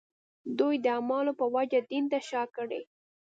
دوی 0.57 0.75
د 0.83 0.85
اعمالو 0.97 1.31
په 1.39 1.45
وجه 1.55 1.79
دین 1.89 2.05
ته 2.11 2.19
شا 2.29 2.43
کړي. 2.55 2.81